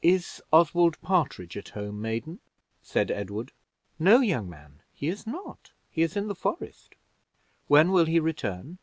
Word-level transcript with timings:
"Is 0.00 0.40
Oswald 0.54 0.98
Partridge 1.02 1.54
at 1.54 1.68
home, 1.68 2.00
maiden," 2.00 2.38
said 2.82 3.10
Edward. 3.10 3.52
"No, 3.98 4.20
young 4.20 4.48
man, 4.48 4.80
he 4.94 5.08
is 5.08 5.26
not. 5.26 5.72
He 5.90 6.00
is 6.00 6.16
in 6.16 6.28
the 6.28 6.34
forest." 6.34 6.94
"When 7.68 7.92
will 7.92 8.06
he 8.06 8.18
return?" 8.18 8.78